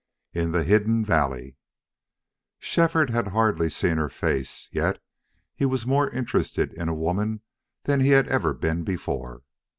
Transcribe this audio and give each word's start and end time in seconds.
IN 0.33 0.51
THE 0.51 0.63
HIDDEN 0.63 1.05
VALLEY 1.05 1.57
Shefford 2.57 3.11
had 3.11 3.27
hardly 3.27 3.69
seen 3.69 3.97
her 3.97 4.09
face, 4.09 4.67
yet 4.71 4.97
he 5.53 5.63
was 5.67 5.85
more 5.85 6.09
interested 6.09 6.73
in 6.73 6.89
a 6.89 6.95
woman 6.95 7.41
than 7.83 7.99
he 7.99 8.09
had 8.09 8.27
ever 8.27 8.55
been 8.55 8.83
before. 8.83 9.43